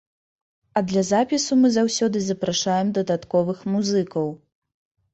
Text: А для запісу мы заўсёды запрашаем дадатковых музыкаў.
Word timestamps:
А 0.79 0.81
для 0.91 1.03
запісу 1.09 1.53
мы 1.61 1.71
заўсёды 1.77 2.17
запрашаем 2.31 2.93
дадатковых 2.99 3.65
музыкаў. 3.75 4.27